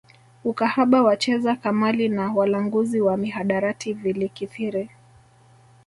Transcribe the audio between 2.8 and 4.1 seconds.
wa mihadarati